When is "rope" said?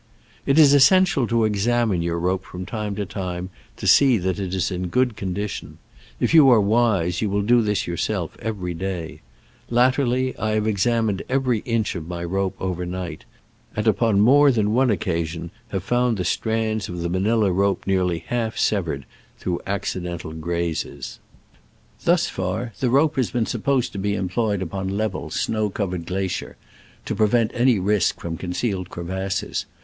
2.17-2.43, 12.23-12.55, 17.51-17.85, 22.89-23.15